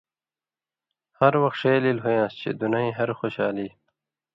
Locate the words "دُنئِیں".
2.59-2.95